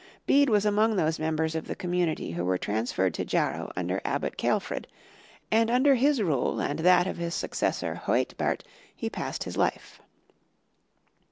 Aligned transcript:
Bede 0.25 0.49
was 0.49 0.65
among 0.65 0.95
those 0.95 1.19
members 1.19 1.53
of 1.53 1.67
the 1.67 1.75
community 1.75 2.31
who 2.31 2.43
were 2.43 2.57
transferred 2.57 3.13
to 3.13 3.23
Jarrow 3.23 3.71
under 3.75 4.01
Abbot 4.03 4.35
Ceolfrid, 4.35 4.87
and 5.51 5.69
under 5.69 5.93
his 5.93 6.23
rule 6.23 6.59
and 6.59 6.79
that 6.79 7.05
of 7.05 7.17
his 7.17 7.35
successor, 7.35 8.01
Huaetbert, 8.07 8.61
he 8.95 9.11
passed 9.11 9.43
his 9.43 9.57
life. 9.57 10.01